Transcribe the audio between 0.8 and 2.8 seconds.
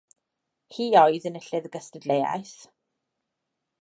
oedd enillydd y gystadleuaeth.